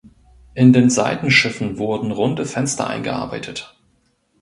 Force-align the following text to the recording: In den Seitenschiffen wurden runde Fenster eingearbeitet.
In 0.55 0.73
den 0.73 0.89
Seitenschiffen 0.89 1.77
wurden 1.77 2.09
runde 2.09 2.45
Fenster 2.47 2.87
eingearbeitet. 2.87 3.77